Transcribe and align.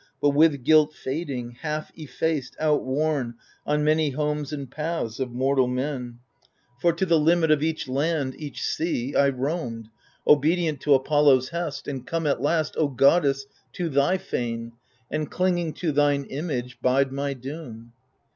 But 0.19 0.31
with 0.31 0.63
guilt 0.63 0.95
fading, 0.95 1.57
half 1.61 1.91
effaced, 1.95 2.55
outworn 2.59 3.35
On 3.67 3.83
many 3.83 4.09
homes 4.09 4.51
and 4.51 4.67
paths 4.67 5.19
of 5.19 5.31
mortal 5.31 5.67
men.(.». 5.67 6.17
148 6.81 6.81
THE 6.81 6.81
FURIES 6.81 6.91
For 6.91 6.97
to 6.97 7.05
the 7.05 7.19
limit 7.19 7.51
of 7.51 7.61
each 7.61 7.87
land, 7.87 8.35
each 8.39 8.63
sea, 8.63 9.15
I 9.15 9.29
roamed, 9.29 9.89
obedient 10.25 10.81
to 10.81 10.95
Apollo's 10.95 11.49
hest. 11.49 11.87
And 11.87 12.07
come 12.07 12.25
at 12.25 12.41
last, 12.41 12.73
O 12.77 12.87
Goddess, 12.87 13.45
to 13.73 13.89
thy 13.89 14.17
fane. 14.17 14.71
And 15.11 15.29
clinging 15.29 15.71
to 15.73 15.91
thine 15.91 16.23
image, 16.23 16.81
bide 16.81 17.11
my 17.11 17.35
doom. 17.35 17.93